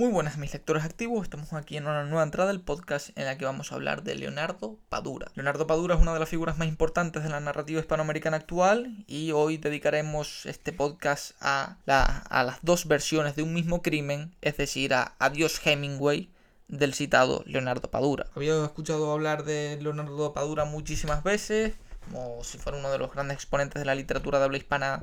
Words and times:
Muy 0.00 0.08
buenas 0.08 0.38
mis 0.38 0.54
lectores 0.54 0.82
activos, 0.82 1.24
estamos 1.24 1.52
aquí 1.52 1.76
en 1.76 1.86
una 1.86 2.04
nueva 2.04 2.22
entrada 2.22 2.50
del 2.50 2.62
podcast 2.62 3.10
en 3.18 3.26
la 3.26 3.36
que 3.36 3.44
vamos 3.44 3.70
a 3.70 3.74
hablar 3.74 4.02
de 4.02 4.14
Leonardo 4.14 4.78
Padura. 4.88 5.30
Leonardo 5.34 5.66
Padura 5.66 5.94
es 5.94 6.00
una 6.00 6.14
de 6.14 6.18
las 6.18 6.30
figuras 6.30 6.56
más 6.56 6.68
importantes 6.68 7.22
de 7.22 7.28
la 7.28 7.38
narrativa 7.38 7.80
hispanoamericana 7.80 8.38
actual 8.38 9.04
y 9.06 9.32
hoy 9.32 9.58
dedicaremos 9.58 10.46
este 10.46 10.72
podcast 10.72 11.32
a, 11.42 11.76
a 11.86 12.44
las 12.44 12.60
dos 12.62 12.88
versiones 12.88 13.36
de 13.36 13.42
un 13.42 13.52
mismo 13.52 13.82
crimen, 13.82 14.34
es 14.40 14.56
decir, 14.56 14.94
a 14.94 15.16
Adiós 15.18 15.60
Hemingway 15.62 16.30
del 16.68 16.94
citado 16.94 17.42
Leonardo 17.44 17.90
Padura. 17.90 18.24
Había 18.34 18.64
escuchado 18.64 19.12
hablar 19.12 19.44
de 19.44 19.76
Leonardo 19.82 20.32
Padura 20.32 20.64
muchísimas 20.64 21.22
veces, 21.22 21.74
como 22.10 22.42
si 22.42 22.56
fuera 22.56 22.78
uno 22.78 22.90
de 22.90 22.96
los 22.96 23.12
grandes 23.12 23.34
exponentes 23.34 23.78
de 23.78 23.84
la 23.84 23.94
literatura 23.94 24.38
de 24.38 24.46
habla 24.46 24.56
hispana 24.56 25.02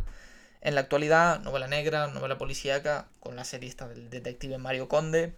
en 0.61 0.75
la 0.75 0.81
actualidad, 0.81 1.41
novela 1.41 1.67
negra, 1.67 2.07
novela 2.07 2.37
policíaca, 2.37 3.07
con 3.19 3.35
la 3.35 3.43
serie 3.43 3.69
esta 3.69 3.87
del 3.87 4.09
detective 4.09 4.57
Mario 4.57 4.87
Conde. 4.87 5.33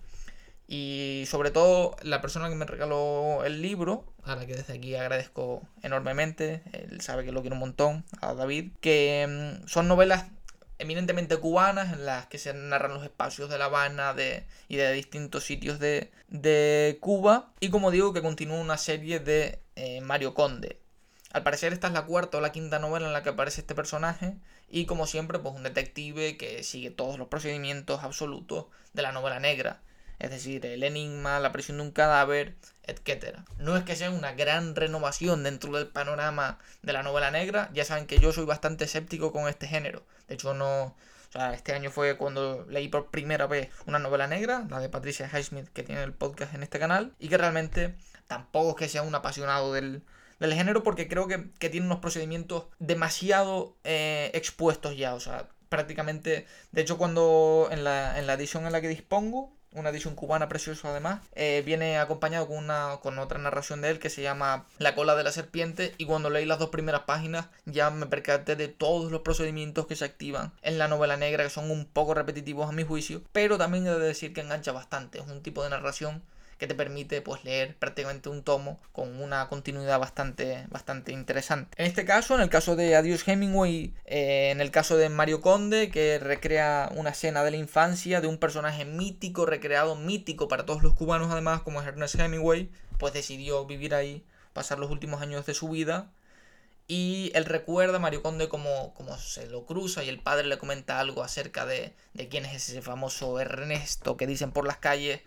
Y 0.68 1.24
sobre 1.28 1.50
todo 1.50 1.96
la 2.04 2.22
persona 2.22 2.48
que 2.48 2.56
me 2.56 2.66
regaló 2.66 3.44
el 3.44 3.62
libro, 3.62 4.06
a 4.24 4.36
la 4.36 4.46
que 4.46 4.56
desde 4.56 4.74
aquí 4.74 4.96
agradezco 4.96 5.64
enormemente, 5.82 6.62
él 6.74 7.02
sabe 7.02 7.26
que 7.26 7.32
lo 7.32 7.42
quiero 7.42 7.56
un 7.56 7.62
montón, 7.62 8.06
a 8.22 8.36
David, 8.36 8.72
que 8.80 9.26
mm, 9.28 9.68
son 9.68 9.88
novelas 9.88 10.26
eminentemente 10.78 11.38
cubanas 11.38 11.94
en 11.94 12.06
las 12.06 12.28
que 12.28 12.38
se 12.38 12.54
narran 12.54 12.94
los 12.94 13.04
espacios 13.04 13.50
de 13.50 13.58
La 13.58 13.66
Habana 13.66 14.14
de, 14.14 14.46
y 14.68 14.78
de 14.78 14.92
distintos 14.94 15.44
sitios 15.44 15.80
de, 15.80 16.12
de 16.30 16.98
Cuba. 17.02 17.52
Y 17.60 17.70
como 17.70 17.92
digo, 17.92 18.14
que 18.14 18.22
continúa 18.22 18.60
una 18.60 18.78
serie 18.78 19.20
de 19.20 19.60
eh, 19.76 20.02
Mario 20.02 20.34
Conde. 20.34 20.80
Al 21.32 21.44
parecer 21.44 21.74
esta 21.74 21.88
es 21.88 21.94
la 21.94 22.06
cuarta 22.06 22.40
o 22.40 22.42
la 22.42 22.52
quinta 22.52 22.80
novela 22.80 23.06
en 23.06 23.14
la 23.14 23.22
que 23.22 23.30
aparece 23.30 23.62
este 23.62 23.76
personaje 23.76 24.36
y 24.68 24.86
como 24.86 25.06
siempre 25.06 25.38
pues 25.38 25.54
un 25.54 25.62
detective 25.62 26.38
que 26.38 26.64
sigue 26.64 26.90
todos 26.90 27.20
los 27.20 27.28
procedimientos 27.28 28.04
absolutos 28.04 28.66
de 28.94 29.04
la 29.04 29.12
novela 29.12 29.40
negra, 29.40 29.82
es 30.18 30.32
decir, 30.32 30.66
el 30.66 30.84
enigma, 30.84 31.40
la 31.40 31.52
presión 31.52 31.78
de 31.78 31.84
un 31.84 31.92
cadáver, 31.92 32.56
etc. 32.84 33.38
No 33.60 33.78
es 33.78 33.84
que 33.84 33.96
sea 33.96 34.10
una 34.10 34.34
gran 34.34 34.76
renovación 34.76 35.44
dentro 35.44 35.72
del 35.74 35.88
panorama 35.88 36.58
de 36.82 36.94
la 36.94 37.04
novela 37.04 37.30
negra, 37.30 37.70
ya 37.74 37.86
saben 37.86 38.08
que 38.08 38.18
yo 38.20 38.34
soy 38.34 38.46
bastante 38.46 38.86
escéptico 38.86 39.32
con 39.32 39.48
este 39.48 39.68
género, 39.68 40.04
de 40.28 40.36
hecho 40.36 40.54
no... 40.54 40.96
O 41.30 41.32
sea, 41.32 41.54
este 41.54 41.74
año 41.74 41.92
fue 41.92 42.18
cuando 42.18 42.66
leí 42.70 42.88
por 42.88 43.12
primera 43.12 43.46
vez 43.46 43.70
una 43.86 44.00
novela 44.00 44.26
negra, 44.26 44.66
la 44.68 44.80
de 44.80 44.90
Patricia 44.90 45.30
Highsmith, 45.32 45.68
que 45.74 45.84
tiene 45.84 46.02
el 46.02 46.12
podcast 46.12 46.56
en 46.56 46.64
este 46.64 46.80
canal, 46.80 47.14
y 47.20 47.30
que 47.30 47.38
realmente 47.38 47.94
tampoco 48.26 48.72
es 48.72 48.76
que 48.78 48.90
sea 48.90 49.04
un 49.04 49.14
apasionado 49.14 49.72
del, 49.72 50.02
del 50.40 50.54
género 50.54 50.84
porque 50.84 51.08
creo 51.08 51.28
que, 51.28 51.38
tiene 51.70 51.86
unos 51.86 52.00
procedimientos 52.00 52.66
demasiado 52.80 53.76
eh, 53.84 54.32
expuestos 54.34 54.98
ya. 54.98 55.14
O 55.14 55.20
sea, 55.20 55.48
prácticamente. 55.70 56.46
De 56.72 56.82
hecho, 56.82 56.98
cuando 56.98 57.70
en 57.72 57.84
la, 57.84 58.20
en 58.20 58.28
la 58.28 58.34
edición 58.34 58.66
en 58.66 58.72
la 58.72 58.82
que 58.82 58.88
dispongo, 58.88 59.54
una 59.72 59.90
edición 59.90 60.16
cubana 60.16 60.50
preciosa 60.50 60.90
además, 60.90 61.22
eh, 61.36 61.62
viene 61.66 62.00
acompañado 62.00 62.48
con, 62.48 62.58
una, 62.58 62.98
con 63.02 63.20
otra 63.20 63.38
narración 63.38 63.82
de 63.82 63.90
él 63.90 64.00
que 64.00 64.10
se 64.10 64.22
llama 64.22 64.66
La 64.80 64.96
cola 64.96 65.16
de 65.16 65.24
la 65.24 65.32
serpiente 65.32 65.94
y 65.98 66.06
cuando 66.06 66.30
leí 66.30 66.46
las 66.46 66.60
dos 66.60 66.70
primeras 66.70 67.02
páginas 67.02 67.48
ya 67.66 67.90
me 67.92 68.08
percaté 68.08 68.56
de 68.56 68.68
todos 68.68 69.12
los 69.12 69.22
procedimientos 69.22 69.86
que 69.86 69.96
se 69.96 70.06
activan 70.06 70.54
en 70.64 70.80
la 70.80 70.88
novela 70.88 71.18
negra 71.18 71.44
que 71.44 71.50
son 71.50 71.70
un 71.70 71.86
poco 71.86 72.16
repetitivos 72.16 72.68
a 72.68 72.74
mi 72.74 72.84
juicio, 72.84 73.22
pero 73.32 73.58
también 73.58 73.86
he 73.86 73.92
de 73.92 74.00
decir 74.00 74.34
que 74.34 74.42
engancha 74.42 74.72
bastante, 74.72 75.20
es 75.20 75.28
un 75.28 75.44
tipo 75.44 75.64
de 75.64 75.70
narración 75.70 76.24
que 76.60 76.68
te 76.68 76.76
permite 76.76 77.22
pues 77.22 77.44
leer 77.46 77.76
prácticamente 77.78 78.28
un 78.28 78.44
tomo 78.44 78.80
con 78.92 79.22
una 79.22 79.48
continuidad 79.48 79.98
bastante, 79.98 80.66
bastante 80.70 81.14
interesante. 81.14 81.82
En 81.82 81.88
este 81.88 82.04
caso, 82.04 82.36
en 82.36 82.42
el 82.42 82.50
caso 82.50 82.76
de 82.76 82.98
Adiós 82.98 83.26
Hemingway, 83.26 83.96
eh, 84.06 84.50
en 84.52 84.60
el 84.60 84.70
caso 84.70 84.98
de 84.98 85.08
Mario 85.08 85.40
Conde, 85.40 85.90
que 85.90 86.20
recrea 86.20 86.92
una 86.94 87.12
escena 87.12 87.44
de 87.44 87.52
la 87.52 87.58
infancia 87.58 88.20
de 88.20 88.28
un 88.28 88.38
personaje 88.38 88.84
mítico, 88.84 89.46
recreado 89.46 89.96
mítico 89.96 90.50
para 90.50 90.66
todos 90.66 90.84
los 90.84 90.94
cubanos 90.94 91.32
además, 91.32 91.62
como 91.62 91.82
es 91.82 91.88
Ernest 91.88 92.20
Hemingway, 92.20 92.70
pues 92.98 93.14
decidió 93.14 93.66
vivir 93.66 93.96
ahí, 93.96 94.26
pasar 94.52 94.80
los 94.80 94.92
últimos 94.92 95.22
años 95.22 95.46
de 95.46 95.54
su 95.54 95.70
vida 95.70 96.12
y 96.90 97.32
él 97.36 97.46
recuerda 97.46 97.98
a 97.98 98.00
Mario 98.00 98.22
Conde 98.22 98.50
como, 98.50 98.94
como, 98.96 99.16
se 99.18 99.48
lo 99.48 99.66
cruza 99.66 100.04
y 100.04 100.10
el 100.10 100.20
padre 100.20 100.48
le 100.48 100.58
comenta 100.58 101.00
algo 101.00 101.24
acerca 101.24 101.66
de, 101.66 101.94
de 102.16 102.28
quién 102.28 102.46
es 102.46 102.68
ese 102.68 102.82
famoso 102.82 103.40
Ernesto 103.40 104.18
que 104.18 104.28
dicen 104.28 104.52
por 104.52 104.66
las 104.66 104.78
calles 104.78 105.22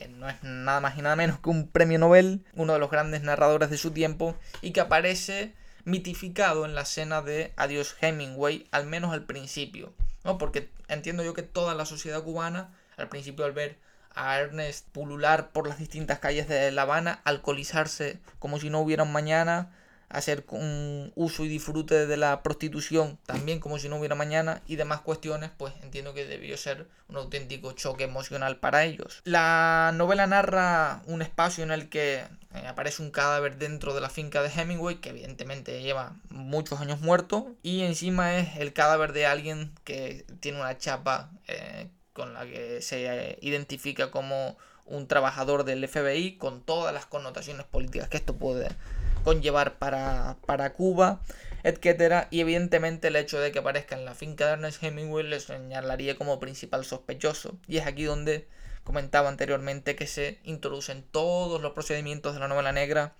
que 0.00 0.08
no 0.08 0.30
es 0.30 0.42
nada 0.42 0.80
más 0.80 0.96
y 0.96 1.02
nada 1.02 1.14
menos 1.14 1.38
que 1.40 1.50
un 1.50 1.68
premio 1.68 1.98
Nobel, 1.98 2.42
uno 2.54 2.72
de 2.72 2.78
los 2.78 2.90
grandes 2.90 3.22
narradores 3.22 3.68
de 3.68 3.76
su 3.76 3.90
tiempo, 3.90 4.34
y 4.62 4.70
que 4.70 4.80
aparece 4.80 5.52
mitificado 5.84 6.64
en 6.64 6.74
la 6.74 6.82
escena 6.82 7.20
de 7.20 7.52
Adiós 7.56 7.94
Hemingway, 8.00 8.66
al 8.70 8.86
menos 8.86 9.12
al 9.12 9.24
principio. 9.24 9.92
¿no? 10.24 10.38
Porque 10.38 10.70
entiendo 10.88 11.22
yo 11.22 11.34
que 11.34 11.42
toda 11.42 11.74
la 11.74 11.84
sociedad 11.84 12.22
cubana, 12.22 12.72
al 12.96 13.10
principio 13.10 13.44
al 13.44 13.52
ver 13.52 13.76
a 14.14 14.38
Ernest 14.38 14.88
pulular 14.88 15.50
por 15.50 15.68
las 15.68 15.78
distintas 15.78 16.18
calles 16.18 16.48
de 16.48 16.70
La 16.72 16.82
Habana, 16.82 17.20
alcoholizarse 17.24 18.18
como 18.38 18.58
si 18.58 18.70
no 18.70 18.80
hubiera 18.80 19.02
un 19.02 19.12
mañana, 19.12 19.70
hacer 20.10 20.44
un 20.48 21.12
uso 21.14 21.44
y 21.44 21.48
disfrute 21.48 22.06
de 22.06 22.16
la 22.16 22.42
prostitución 22.42 23.18
también 23.26 23.60
como 23.60 23.78
si 23.78 23.88
no 23.88 23.96
hubiera 23.96 24.14
mañana 24.16 24.60
y 24.66 24.76
demás 24.76 25.00
cuestiones, 25.00 25.50
pues 25.56 25.72
entiendo 25.82 26.12
que 26.14 26.26
debió 26.26 26.56
ser 26.56 26.86
un 27.08 27.16
auténtico 27.16 27.72
choque 27.72 28.04
emocional 28.04 28.58
para 28.58 28.84
ellos. 28.84 29.22
La 29.24 29.92
novela 29.94 30.26
narra 30.26 31.02
un 31.06 31.22
espacio 31.22 31.64
en 31.64 31.70
el 31.70 31.88
que 31.88 32.24
eh, 32.54 32.66
aparece 32.66 33.02
un 33.02 33.10
cadáver 33.10 33.56
dentro 33.56 33.94
de 33.94 34.00
la 34.00 34.10
finca 34.10 34.42
de 34.42 34.50
Hemingway, 34.50 34.96
que 34.96 35.10
evidentemente 35.10 35.80
lleva 35.80 36.16
muchos 36.28 36.80
años 36.80 37.00
muerto, 37.00 37.54
y 37.62 37.82
encima 37.82 38.36
es 38.36 38.56
el 38.56 38.72
cadáver 38.72 39.12
de 39.12 39.26
alguien 39.26 39.72
que 39.84 40.26
tiene 40.40 40.58
una 40.58 40.76
chapa 40.76 41.30
eh, 41.46 41.88
con 42.12 42.34
la 42.34 42.44
que 42.44 42.82
se 42.82 43.06
eh, 43.06 43.38
identifica 43.42 44.10
como 44.10 44.58
un 44.86 45.06
trabajador 45.06 45.62
del 45.62 45.86
FBI, 45.86 46.36
con 46.36 46.62
todas 46.62 46.92
las 46.92 47.06
connotaciones 47.06 47.64
políticas 47.64 48.08
que 48.08 48.16
esto 48.16 48.34
puede 48.34 48.70
conllevar 49.24 49.78
para, 49.78 50.36
para 50.46 50.72
Cuba, 50.72 51.20
etcétera, 51.62 52.28
y 52.30 52.40
evidentemente 52.40 53.08
el 53.08 53.16
hecho 53.16 53.38
de 53.40 53.52
que 53.52 53.58
aparezca 53.58 53.96
en 53.96 54.04
la 54.04 54.14
finca 54.14 54.46
de 54.46 54.52
Ernest 54.52 54.82
Hemingway 54.82 55.26
le 55.26 55.40
señalaría 55.40 56.16
como 56.16 56.40
principal 56.40 56.84
sospechoso, 56.84 57.58
y 57.66 57.78
es 57.78 57.86
aquí 57.86 58.04
donde 58.04 58.48
comentaba 58.84 59.28
anteriormente 59.28 59.94
que 59.94 60.06
se 60.06 60.38
introducen 60.44 61.04
todos 61.10 61.60
los 61.60 61.72
procedimientos 61.72 62.34
de 62.34 62.40
la 62.40 62.48
novela 62.48 62.72
negra, 62.72 63.14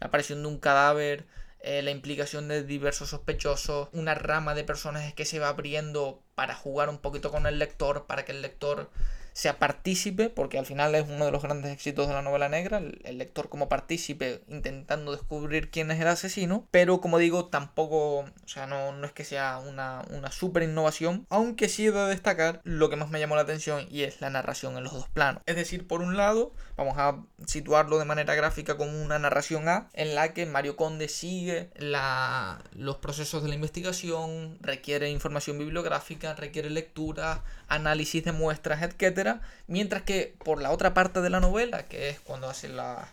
la 0.00 0.08
aparición 0.08 0.42
de 0.42 0.48
un 0.48 0.58
cadáver, 0.58 1.26
eh, 1.60 1.82
la 1.82 1.90
implicación 1.90 2.48
de 2.48 2.62
diversos 2.62 3.10
sospechosos, 3.10 3.88
una 3.92 4.14
rama 4.14 4.54
de 4.54 4.64
personajes 4.64 5.14
que 5.14 5.24
se 5.24 5.38
va 5.38 5.48
abriendo 5.48 6.22
para 6.34 6.54
jugar 6.54 6.88
un 6.88 6.98
poquito 6.98 7.30
con 7.30 7.46
el 7.46 7.58
lector, 7.58 8.06
para 8.06 8.24
que 8.24 8.32
el 8.32 8.42
lector 8.42 8.90
sea 9.36 9.58
partícipe, 9.58 10.30
porque 10.30 10.58
al 10.58 10.64
final 10.64 10.94
es 10.94 11.04
uno 11.10 11.26
de 11.26 11.30
los 11.30 11.42
grandes 11.42 11.70
éxitos 11.70 12.08
de 12.08 12.14
la 12.14 12.22
novela 12.22 12.48
negra, 12.48 12.78
el, 12.78 13.18
lector 13.18 13.50
como 13.50 13.68
partícipe 13.68 14.40
intentando 14.48 15.12
descubrir 15.12 15.70
quién 15.70 15.90
es 15.90 16.00
el 16.00 16.08
asesino, 16.08 16.66
pero 16.70 17.02
como 17.02 17.18
digo, 17.18 17.44
tampoco, 17.44 18.20
o 18.20 18.26
sea, 18.46 18.66
no, 18.66 18.92
no 18.92 19.06
es 19.06 19.12
que 19.12 19.24
sea 19.24 19.58
una, 19.58 20.02
una 20.08 20.32
super 20.32 20.62
innovación, 20.62 21.26
aunque 21.28 21.68
sí 21.68 21.86
he 21.86 21.92
de 21.92 22.06
destacar 22.06 22.62
lo 22.64 22.88
que 22.88 22.96
más 22.96 23.10
me 23.10 23.20
llamó 23.20 23.36
la 23.36 23.42
atención 23.42 23.86
y 23.90 24.04
es 24.04 24.22
la 24.22 24.30
narración 24.30 24.78
en 24.78 24.84
los 24.84 24.94
dos 24.94 25.08
planos. 25.10 25.42
Es 25.44 25.56
decir, 25.56 25.86
por 25.86 26.00
un 26.00 26.16
lado, 26.16 26.54
vamos 26.78 26.94
a 26.96 27.22
situarlo 27.44 27.98
de 27.98 28.06
manera 28.06 28.34
gráfica 28.34 28.78
como 28.78 29.02
una 29.02 29.18
narración 29.18 29.68
A, 29.68 29.90
en 29.92 30.14
la 30.14 30.32
que 30.32 30.46
Mario 30.46 30.76
Conde 30.76 31.08
sigue 31.08 31.68
la, 31.76 32.62
los 32.72 32.96
procesos 32.96 33.42
de 33.42 33.50
la 33.50 33.54
investigación, 33.54 34.56
requiere 34.62 35.10
información 35.10 35.58
bibliográfica, 35.58 36.34
requiere 36.34 36.70
lectura, 36.70 37.44
análisis 37.68 38.24
de 38.24 38.32
muestras, 38.32 38.82
etc. 38.82 39.25
Mientras 39.66 40.02
que 40.02 40.34
por 40.44 40.62
la 40.62 40.70
otra 40.70 40.94
parte 40.94 41.20
de 41.20 41.30
la 41.30 41.40
novela, 41.40 41.84
que 41.84 42.08
es 42.08 42.20
cuando 42.20 42.48
hace 42.48 42.68
las 42.68 43.06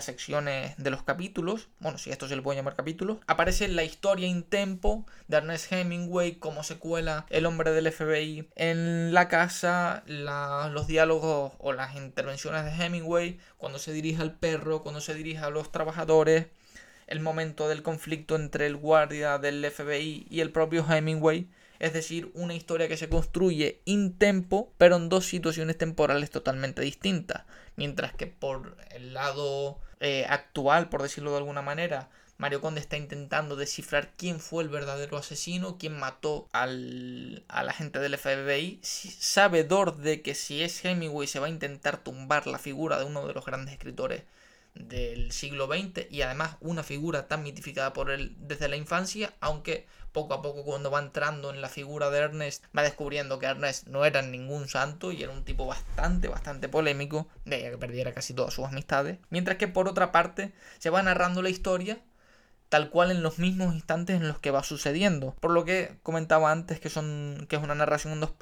secciones 0.00 0.76
de 0.76 0.90
los 0.90 1.04
capítulos, 1.04 1.68
bueno, 1.78 1.98
si 1.98 2.10
esto 2.10 2.26
se 2.26 2.34
le 2.34 2.42
puede 2.42 2.58
llamar 2.58 2.74
capítulos, 2.74 3.18
aparece 3.28 3.68
la 3.68 3.84
historia 3.84 4.26
in 4.26 4.42
tempo 4.42 5.06
de 5.28 5.36
Ernest 5.36 5.72
Hemingway, 5.72 6.34
cómo 6.34 6.64
se 6.64 6.78
cuela 6.78 7.26
el 7.30 7.46
hombre 7.46 7.70
del 7.70 7.92
FBI 7.92 8.48
en 8.56 9.14
la 9.14 9.28
casa, 9.28 10.02
los 10.06 10.86
diálogos 10.88 11.52
o 11.58 11.72
las 11.72 11.94
intervenciones 11.94 12.64
de 12.64 12.72
Hemingway, 12.84 13.38
cuando 13.56 13.78
se 13.78 13.92
dirige 13.92 14.20
al 14.20 14.32
perro, 14.32 14.82
cuando 14.82 15.00
se 15.00 15.14
dirige 15.14 15.44
a 15.44 15.50
los 15.50 15.70
trabajadores, 15.70 16.46
el 17.06 17.20
momento 17.20 17.68
del 17.68 17.82
conflicto 17.82 18.34
entre 18.34 18.66
el 18.66 18.76
guardia 18.76 19.38
del 19.38 19.64
FBI 19.70 20.26
y 20.28 20.40
el 20.40 20.50
propio 20.50 20.84
Hemingway 20.90 21.48
es 21.78 21.92
decir, 21.92 22.30
una 22.34 22.54
historia 22.54 22.88
que 22.88 22.96
se 22.96 23.08
construye 23.08 23.82
in 23.84 24.16
tempo, 24.16 24.72
pero 24.78 24.96
en 24.96 25.08
dos 25.08 25.26
situaciones 25.26 25.76
temporales 25.78 26.30
totalmente 26.30 26.82
distintas. 26.82 27.44
Mientras 27.76 28.14
que 28.14 28.26
por 28.26 28.76
el 28.90 29.14
lado 29.14 29.80
eh, 30.00 30.26
actual, 30.28 30.88
por 30.88 31.02
decirlo 31.02 31.32
de 31.32 31.38
alguna 31.38 31.62
manera, 31.62 32.10
Mario 32.36 32.60
Conde 32.60 32.80
está 32.80 32.96
intentando 32.96 33.56
descifrar 33.56 34.12
quién 34.16 34.40
fue 34.40 34.64
el 34.64 34.68
verdadero 34.68 35.16
asesino, 35.16 35.78
quién 35.78 35.98
mató 35.98 36.48
al, 36.52 37.44
a 37.48 37.62
la 37.62 37.72
gente 37.72 38.00
del 38.00 38.18
FBI, 38.18 38.80
sabedor 38.82 39.96
de 39.96 40.20
que 40.22 40.34
si 40.34 40.62
es 40.62 40.84
Hemingway 40.84 41.28
se 41.28 41.38
va 41.38 41.46
a 41.46 41.50
intentar 41.50 42.02
tumbar 42.02 42.46
la 42.46 42.58
figura 42.58 42.98
de 42.98 43.04
uno 43.04 43.26
de 43.26 43.34
los 43.34 43.44
grandes 43.44 43.72
escritores 43.72 44.22
del 44.74 45.30
siglo 45.32 45.66
XX 45.66 46.10
y 46.10 46.22
además 46.22 46.56
una 46.60 46.82
figura 46.82 47.28
tan 47.28 47.42
mitificada 47.42 47.92
por 47.92 48.10
él 48.10 48.34
desde 48.38 48.68
la 48.68 48.76
infancia, 48.76 49.32
aunque 49.40 49.86
poco 50.12 50.34
a 50.34 50.42
poco 50.42 50.64
cuando 50.64 50.90
va 50.90 51.00
entrando 51.00 51.50
en 51.50 51.60
la 51.60 51.68
figura 51.68 52.10
de 52.10 52.18
Ernest 52.18 52.64
va 52.76 52.82
descubriendo 52.82 53.38
que 53.38 53.46
Ernest 53.46 53.88
no 53.88 54.04
era 54.04 54.22
ningún 54.22 54.68
santo 54.68 55.12
y 55.12 55.22
era 55.22 55.32
un 55.32 55.44
tipo 55.44 55.66
bastante, 55.66 56.28
bastante 56.28 56.68
polémico, 56.68 57.28
de 57.44 57.70
que 57.70 57.78
perdiera 57.78 58.12
casi 58.12 58.34
todas 58.34 58.54
sus 58.54 58.66
amistades, 58.66 59.18
mientras 59.30 59.58
que 59.58 59.68
por 59.68 59.88
otra 59.88 60.12
parte 60.12 60.52
se 60.78 60.90
va 60.90 61.02
narrando 61.02 61.42
la 61.42 61.50
historia 61.50 62.00
tal 62.74 62.90
cual 62.90 63.12
en 63.12 63.22
los 63.22 63.38
mismos 63.38 63.72
instantes 63.72 64.16
en 64.16 64.26
los 64.26 64.40
que 64.40 64.50
va 64.50 64.64
sucediendo. 64.64 65.36
Por 65.38 65.52
lo 65.52 65.64
que 65.64 65.96
comentaba 66.02 66.50
antes 66.50 66.80
que 66.80 66.90
son 66.90 67.46
que 67.48 67.54
es 67.54 67.62
una 67.62 67.76
narración 67.76 68.14
en 68.14 68.18
dos 68.18 68.32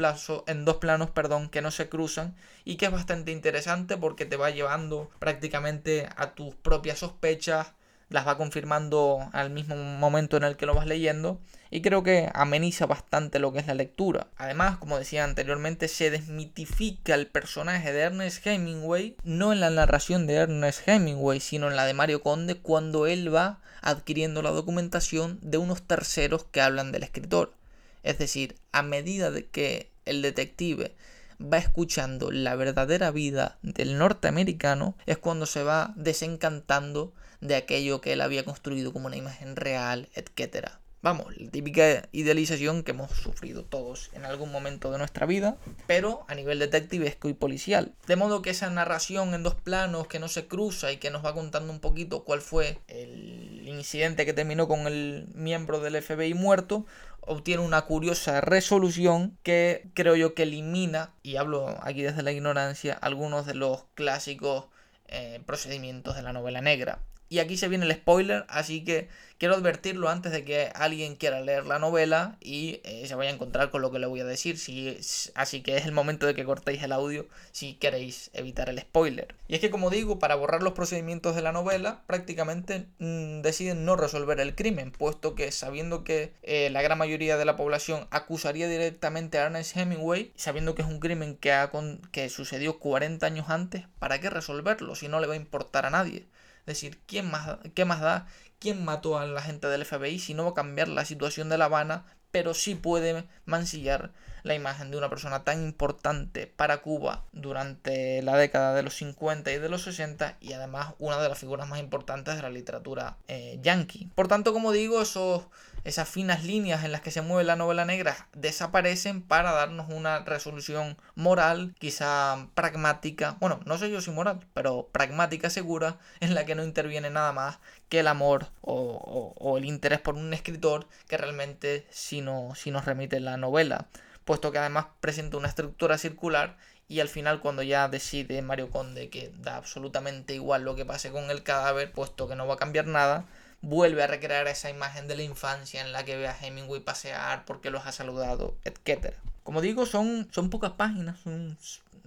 en 0.47 0.65
dos 0.65 0.77
planos, 0.79 1.11
perdón, 1.11 1.51
que 1.51 1.61
no 1.61 1.71
se 1.71 1.91
cruzan 1.91 2.35
y 2.65 2.77
que 2.77 2.87
es 2.87 2.91
bastante 2.91 3.31
interesante 3.31 3.99
porque 3.99 4.25
te 4.25 4.39
va 4.39 4.49
llevando 4.49 5.11
prácticamente 5.19 6.09
a 6.17 6.33
tus 6.33 6.55
propias 6.55 7.01
sospechas, 7.01 7.73
las 8.09 8.27
va 8.27 8.39
confirmando 8.39 9.29
al 9.35 9.51
mismo 9.51 9.77
momento 9.77 10.39
en 10.39 10.45
el 10.45 10.57
que 10.57 10.65
lo 10.65 10.75
vas 10.75 10.87
leyendo 10.87 11.39
y 11.71 11.83
creo 11.83 12.03
que 12.03 12.31
ameniza 12.33 12.87
bastante 12.87 13.39
lo 13.39 13.53
que 13.53 13.59
es 13.59 13.67
la 13.67 13.75
lectura. 13.75 14.29
Además, 14.39 14.79
como 14.79 14.99
decía 14.99 15.25
anteriormente, 15.25 15.89
se 15.89 16.11
desmitifica 16.11 17.15
el 17.15 17.27
personaje 17.27 17.93
de 17.93 18.01
Ernest 18.01 18.47
Hemingway, 18.47 19.15
no 19.25 19.53
en 19.53 19.61
la 19.61 19.69
narración 19.69 20.27
de 20.27 20.37
Ernest 20.37 20.89
Hemingway, 20.89 21.39
sino 21.39 21.69
en 21.69 21.77
la 21.77 21.85
de 21.85 21.93
Mario 21.93 22.23
Conde 22.23 22.55
cuando 22.55 23.07
él 23.07 23.35
va 23.35 23.61
adquiriendo 23.83 24.41
la 24.41 24.51
documentación 24.51 25.39
de 25.43 25.59
unos 25.59 25.83
terceros 25.83 26.45
que 26.45 26.61
hablan 26.61 26.93
del 26.93 27.03
escritor. 27.03 27.55
Es 28.03 28.19
decir, 28.19 28.57
a 28.73 28.83
medida 28.83 29.31
de 29.31 29.47
que 29.47 29.91
el 30.07 30.23
detective 30.23 30.95
va 31.41 31.59
escuchando 31.59 32.31
la 32.31 32.55
verdadera 32.55 33.11
vida 33.11 33.59
del 33.63 33.99
norteamericano, 33.99 34.97
es 35.07 35.19
cuando 35.19 35.47
se 35.47 35.63
va 35.63 35.93
desencantando 35.97 37.13
de 37.41 37.57
aquello 37.57 38.01
que 38.01 38.13
él 38.13 38.21
había 38.21 38.45
construido 38.45 38.93
como 38.93 39.09
una 39.09 39.17
imagen 39.17 39.57
real, 39.57 40.09
etc. 40.15 40.69
Vamos, 41.03 41.37
la 41.37 41.51
típica 41.51 42.09
idealización 42.13 42.85
que 42.85 42.93
hemos 42.93 43.11
sufrido 43.11 43.65
todos 43.65 44.11
en 44.13 44.25
algún 44.25 44.53
momento 44.53 44.93
de 44.93 44.99
nuestra 44.99 45.27
vida, 45.27 45.57
pero 45.89 46.25
a 46.29 46.37
nivel 46.37 46.61
detectivesco 46.61 47.29
y 47.29 47.35
policial. 47.35 47.93
De 48.07 48.15
modo 48.15 48.41
que 48.41 48.51
esa 48.51 48.71
narración 48.71 49.35
en 49.35 49.43
dos 49.43 49.57
planos 49.57 50.07
que 50.07 50.21
no 50.21 50.29
se 50.29 50.47
cruza 50.47 50.93
y 50.93 50.99
que 50.99 51.11
nos 51.11 51.25
va 51.25 51.35
contando 51.35 51.73
un 51.73 51.81
poquito 51.81 52.23
cuál 52.23 52.41
fue 52.41 52.79
el 52.87 53.67
incidente 53.67 54.25
que 54.25 54.33
terminó 54.33 54.69
con 54.69 54.87
el 54.87 55.27
miembro 55.35 55.81
del 55.81 56.01
FBI 56.01 56.35
muerto, 56.35 56.87
obtiene 57.21 57.65
una 57.65 57.83
curiosa 57.83 58.41
resolución 58.41 59.37
que 59.43 59.89
creo 59.95 60.15
yo 60.15 60.35
que 60.35 60.45
elimina, 60.45 61.15
y 61.25 61.35
hablo 61.35 61.81
aquí 61.83 62.03
desde 62.03 62.23
la 62.23 62.31
ignorancia, 62.31 62.95
algunos 62.95 63.45
de 63.47 63.55
los 63.55 63.87
clásicos 63.95 64.67
eh, 65.09 65.41
procedimientos 65.47 66.15
de 66.15 66.23
la 66.23 66.33
novela 66.33 66.61
negra. 66.61 67.01
Y 67.33 67.39
aquí 67.39 67.57
se 67.57 67.69
viene 67.69 67.87
el 67.87 67.95
spoiler, 67.95 68.45
así 68.49 68.85
que 68.85 69.09
quiero 69.39 69.55
advertirlo 69.55 70.11
antes 70.11 70.33
de 70.33 70.45
que 70.45 70.71
alguien 70.75 71.17
quiera 71.17 71.41
leer 71.41 71.65
la 71.65 71.79
novela 71.79 72.37
y 72.43 72.83
eh, 72.85 73.07
se 73.07 73.15
vaya 73.15 73.31
a 73.31 73.33
encontrar 73.33 73.71
con 73.71 73.81
lo 73.81 73.91
que 73.91 73.99
le 73.99 74.07
voy 74.07 74.21
a 74.21 74.27
decir. 74.27 74.59
Si, 74.59 74.99
así 75.35 75.63
que 75.63 75.79
es 75.79 75.87
el 75.87 75.93
momento 75.93 76.27
de 76.27 76.35
que 76.35 76.45
cortéis 76.45 76.83
el 76.83 76.93
audio 76.93 77.27
si 77.51 77.73
queréis 77.73 78.31
evitar 78.35 78.69
el 78.69 78.79
spoiler. 78.79 79.35
Y 79.49 79.55
es 79.55 79.63
que 79.63 79.71
como 79.71 79.89
digo, 79.89 80.19
para 80.19 80.35
borrar 80.35 80.63
los 80.63 80.75
procedimientos 80.75 81.35
de 81.35 81.41
la 81.41 81.53
novela, 81.53 82.03
prácticamente 82.07 82.85
mm, 82.99 83.41
deciden 83.41 83.87
no 83.87 83.97
resolver 83.97 84.39
el 84.39 84.55
crimen, 84.55 84.93
puesto 84.93 85.35
que 85.35 85.53
sabiendo 85.53 86.05
que 86.05 86.35
eh, 86.43 86.69
la 86.69 86.83
gran 86.83 86.99
mayoría 86.99 87.39
de 87.39 87.47
la 87.47 87.57
población 87.57 88.09
acusaría 88.11 88.69
directamente 88.69 89.39
a 89.39 89.45
Ernest 89.45 89.75
Hemingway, 89.75 90.35
sabiendo 90.37 90.75
que 90.75 90.83
es 90.83 90.89
un 90.89 91.01
crimen 91.01 91.35
que, 91.35 91.53
ha 91.53 91.73
que 92.11 92.29
sucedió 92.29 92.79
40 92.79 93.25
años 93.25 93.49
antes, 93.49 93.87
¿para 93.99 94.21
qué 94.21 94.29
resolverlo 94.29 94.95
si 94.97 95.09
no 95.09 95.19
le 95.19 95.29
va 95.29 95.33
a 95.33 95.39
importar 95.39 95.87
a 95.87 95.91
nadie? 95.91 96.27
Decir, 96.67 97.01
¿quién 97.07 97.31
más, 97.31 97.59
¿qué 97.75 97.85
más 97.85 98.01
da? 98.01 98.27
¿Quién 98.59 98.85
mató 98.85 99.19
a 99.19 99.27
la 99.27 99.43
gente 99.43 99.67
del 99.67 99.85
FBI 99.85 100.19
si 100.19 100.35
no 100.35 100.45
va 100.45 100.51
a 100.51 100.55
cambiar 100.55 100.89
la 100.89 101.05
situación 101.05 101.49
de 101.49 101.59
La 101.59 101.67
Habana, 101.67 102.05
pero 102.31 102.55
sí 102.55 102.75
puede 102.75 103.27
mancillar 103.45 104.13
la 104.43 104.55
imagen 104.55 104.91
de 104.91 104.99
una 104.99 105.09
persona 105.09 105.45
tan 105.45 105.63
importante 105.63 106.47
para 106.47 106.79
Cuba 106.79 107.25
durante 107.33 108.23
la 108.23 108.37
década 108.37 108.75
de 108.75 108.83
los 108.83 108.95
50 108.95 109.53
y 109.53 109.59
de 109.59 109.69
los 109.69 109.83
60 109.83 110.37
y 110.41 110.53
además 110.53 110.95
una 110.99 111.21
de 111.21 111.29
las 111.29 111.39
figuras 111.39 111.69
más 111.69 111.81
importantes 111.81 112.37
de 112.37 112.43
la 112.43 112.51
literatura 112.51 113.17
eh, 113.29 113.59
yankee. 113.63 114.09
Por 114.15 114.29
tanto, 114.29 114.53
como 114.53 114.73
digo, 114.73 115.03
esos 115.03 115.45
esas 115.85 116.09
finas 116.09 116.45
líneas 116.45 116.85
en 116.85 116.93
las 116.93 117.01
que 117.01 117.11
se 117.11 117.23
mueve 117.23 117.45
la 117.45 117.57
novela 117.57 117.85
negra 117.85 118.29
desaparecen 118.35 119.23
para 119.23 119.53
darnos 119.53 119.91
una 119.91 120.21
resolución 120.21 120.97
moral, 121.17 121.75
quizá 121.79 122.49
pragmática, 122.55 123.37
bueno, 123.41 123.61
no 123.65 123.79
sé 123.79 123.91
yo 123.91 124.01
si 124.01 124.11
moral, 124.11 124.47
pero 124.55 124.89
pragmática 124.93 125.51
segura, 125.51 125.99
en 126.21 126.35
la 126.35 126.45
que 126.45 126.55
no 126.55 126.65
interviene 126.65 127.11
nada 127.11 127.33
más 127.33 127.59
que 127.89 128.01
el 128.01 128.07
amor 128.07 128.47
o, 128.61 129.57
el 129.59 129.65
interés 129.65 130.01
por 130.01 130.15
un 130.15 130.33
escritor 130.33 130.87
que 131.09 131.17
realmente 131.17 131.87
si, 131.91 132.21
no, 132.21 132.55
si 132.55 132.71
nos 132.71 132.85
remite 132.85 133.21
la 133.21 133.37
novela, 133.37 133.87
puesto 134.25 134.53
que 134.53 134.59
además 134.59 134.87
presenta 135.01 135.37
una 135.37 135.49
estructura 135.49 135.99
circular 135.99 136.57
y 136.89 137.01
al 137.01 137.09
final 137.09 137.41
cuando 137.41 137.63
ya 137.63 137.89
decide 137.89 138.43
Mario 138.43 138.71
Conde 138.71 139.09
que 139.09 139.33
da 139.39 139.57
absolutamente 139.57 140.35
igual 140.35 140.63
lo 140.63 140.77
que 140.77 140.85
pase 140.85 141.11
con 141.11 141.31
el 141.31 141.43
cadáver, 141.43 141.93
puesto 141.93 142.29
que 142.29 142.37
no 142.37 142.47
va 142.47 142.55
a 142.55 142.59
cambiar 142.59 142.87
nada, 142.87 143.27
vuelve 143.63 144.03
a 144.03 144.07
recrear 144.09 144.47
esa 144.49 144.69
imagen 144.71 145.09
de 145.09 145.17
la 145.17 145.23
infancia 145.23 145.81
en 145.81 145.93
la 145.93 146.05
que 146.05 146.17
ve 146.17 146.29
a 146.29 146.37
Hemingway 146.39 146.81
pasear 146.81 147.45
porque 147.45 147.71
los 147.71 147.87
ha 147.87 147.93
saludado, 147.93 148.57
etc. 148.65 149.15
Como 149.43 149.61
digo, 149.61 149.87
son, 149.87 150.29
son 150.33 150.51
pocas 150.51 150.73
páginas, 150.73 151.19
son 151.21 151.57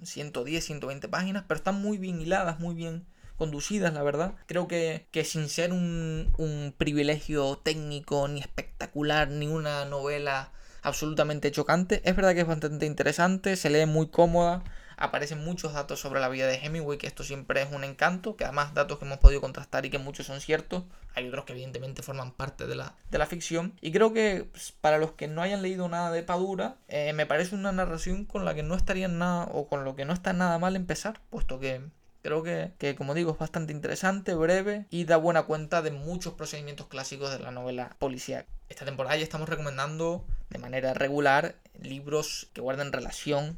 110, 0.04 0.64
120 0.64 1.08
páginas, 1.08 1.46
pero 1.48 1.58
están 1.58 1.82
muy 1.82 1.98
bien 1.98 2.22
hiladas, 2.22 2.60
muy 2.60 2.76
bien 2.76 3.06
conducidas, 3.38 3.94
la 3.94 4.04
verdad. 4.04 4.36
Creo 4.46 4.68
que, 4.68 5.08
que 5.12 5.24
sin 5.24 5.50
ser 5.50 5.72
un, 5.74 6.34
un 6.38 6.74
privilegio 6.78 7.58
técnico, 7.58 8.28
ni 8.28 8.40
espectacular, 8.40 9.30
ni 9.30 9.48
una 9.48 9.86
novela 9.86 10.52
absolutamente 10.86 11.52
chocante, 11.52 12.02
es 12.06 12.16
verdad 12.16 12.34
que 12.34 12.42
es 12.42 12.48
bastante 12.48 12.86
interesante, 12.86 13.56
se 13.56 13.70
lee 13.70 13.86
muy 13.86 14.08
cómoda 14.08 14.64
aparecen 14.98 15.44
muchos 15.44 15.74
datos 15.74 16.00
sobre 16.00 16.20
la 16.20 16.30
vida 16.30 16.48
de 16.48 16.56
Hemingway, 16.56 16.98
que 16.98 17.08
esto 17.08 17.24
siempre 17.24 17.62
es 17.62 17.72
un 17.72 17.84
encanto, 17.84 18.36
que 18.36 18.46
además 18.46 18.74
datos 18.74 19.00
que 19.00 19.06
hemos 19.06 19.20
podido 19.20 19.42
contrastar 19.42 19.86
y 19.86 19.90
que 19.90 19.98
muchos 19.98 20.26
son 20.26 20.42
ciertos, 20.42 20.84
hay 21.14 21.28
otros 21.28 21.46
que 21.46 21.54
evidentemente 21.54 22.02
forman 22.02 22.32
parte 22.32 22.68
de 22.68 22.76
la, 22.76 22.96
de 23.10 23.18
la 23.18 23.26
ficción. 23.26 23.74
Y 23.82 23.92
creo 23.92 24.14
que 24.14 24.48
pues, 24.52 24.74
para 24.74 24.98
los 24.98 25.12
que 25.12 25.28
no 25.28 25.42
hayan 25.42 25.62
leído 25.62 25.88
nada 25.90 26.12
de 26.12 26.24
Padura, 26.24 26.78
eh, 26.88 27.14
me 27.14 27.26
parece 27.26 27.56
una 27.56 27.72
narración 27.72 28.26
con 28.26 28.46
la 28.46 28.54
que 28.54 28.64
no 28.64 28.76
estarían 28.76 29.18
nada, 29.18 29.46
o 29.52 29.68
con 29.68 29.84
lo 29.84 29.96
que 29.96 30.06
no 30.06 30.14
está 30.14 30.34
nada 30.34 30.60
mal 30.60 30.76
empezar, 30.76 31.22
puesto 31.30 31.60
que 31.60 31.82
Creo 32.22 32.42
que, 32.42 32.72
que, 32.80 32.96
como 32.96 33.14
digo, 33.14 33.34
es 33.34 33.38
bastante 33.38 33.72
interesante, 33.72 34.34
breve 34.34 34.88
y 34.90 35.04
da 35.04 35.16
buena 35.16 35.44
cuenta 35.44 35.84
de 35.84 35.92
muchos 35.92 36.34
procedimientos 36.34 36.88
clásicos 36.88 37.30
de 37.30 37.38
la 37.38 37.52
novela 37.52 37.96
policial. 38.00 38.48
Esta 38.68 38.84
temporada 38.84 39.16
ya 39.16 39.22
estamos 39.22 39.48
recomendando 39.48 40.26
de 40.56 40.62
manera 40.62 40.94
regular 40.94 41.56
libros 41.82 42.48
que 42.54 42.62
guarden 42.62 42.94
relación 42.94 43.58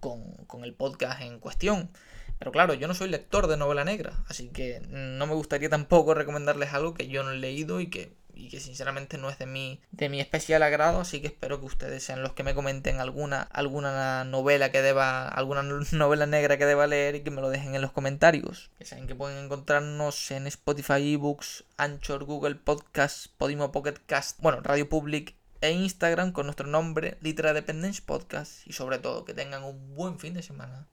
con, 0.00 0.64
el 0.64 0.72
podcast 0.72 1.20
en 1.20 1.40
cuestión. 1.40 1.90
Pero 2.38 2.52
claro, 2.52 2.72
yo 2.72 2.88
no 2.88 2.94
soy 2.94 3.10
lector 3.10 3.48
de 3.48 3.58
novela 3.58 3.84
negra, 3.84 4.14
así 4.28 4.48
que 4.48 4.80
no 4.88 5.26
me 5.26 5.34
gustaría 5.34 5.68
tampoco 5.68 6.14
recomendarles 6.14 6.72
algo 6.72 6.94
que 6.94 7.08
yo 7.08 7.22
no 7.22 7.32
he 7.32 7.36
leído 7.36 7.80
y 7.80 7.88
que, 7.88 8.14
y 8.32 8.48
que 8.48 8.60
sinceramente 8.60 9.18
no 9.18 9.28
es 9.28 9.38
de 9.38 9.44
mi, 9.44 9.82
de 9.90 10.08
mi 10.08 10.20
especial 10.20 10.62
agrado, 10.62 11.00
así 11.00 11.20
que 11.20 11.26
espero 11.26 11.60
que 11.60 11.66
ustedes 11.66 12.02
sean 12.02 12.22
los 12.22 12.32
que 12.32 12.44
me 12.44 12.54
comenten 12.54 12.98
alguna, 12.98 13.42
alguna 13.42 14.24
novela 14.24 14.72
que 14.72 14.80
deba, 14.80 15.28
alguna 15.28 15.62
novela 15.92 16.24
negra 16.24 16.56
que 16.56 16.64
deba 16.64 16.86
leer 16.86 17.16
y 17.16 17.20
que 17.20 17.30
me 17.30 17.42
lo 17.42 17.50
dejen 17.50 17.74
en 17.74 17.82
los 17.82 17.92
comentarios. 17.92 18.70
Ya 18.80 18.86
saben 18.86 19.06
que 19.06 19.14
pueden 19.14 19.44
encontrarnos 19.44 20.30
en 20.30 20.46
Spotify, 20.46 21.12
eBooks, 21.12 21.64
Anchor, 21.76 22.24
Google 22.24 22.54
Podcasts, 22.54 23.28
Podimo 23.28 23.70
Pocket 23.70 23.96
Cast, 24.06 24.40
bueno, 24.40 24.60
Radio 24.62 24.88
Public 24.88 25.37
e 25.60 25.70
Instagram 25.72 26.32
con 26.32 26.46
nuestro 26.46 26.66
nombre 26.66 27.18
Litera 27.20 27.52
Dependence 27.52 28.02
Podcast 28.02 28.66
y 28.66 28.72
sobre 28.72 28.98
todo 28.98 29.24
que 29.24 29.34
tengan 29.34 29.64
un 29.64 29.94
buen 29.94 30.18
fin 30.18 30.34
de 30.34 30.42
semana 30.42 30.86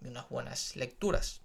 y 0.00 0.08
unas 0.08 0.28
buenas 0.28 0.76
lecturas. 0.76 1.34